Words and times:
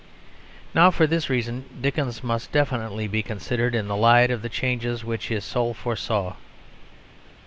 Now 0.73 0.89
for 0.89 1.05
this 1.05 1.29
reason 1.29 1.63
Dickens 1.79 2.23
must 2.23 2.51
definitely 2.51 3.07
be 3.07 3.21
considered 3.21 3.75
in 3.75 3.87
the 3.87 3.95
light 3.95 4.31
of 4.31 4.41
the 4.41 4.49
changes 4.49 5.05
which 5.05 5.27
his 5.27 5.45
soul 5.45 5.75
foresaw. 5.75 6.33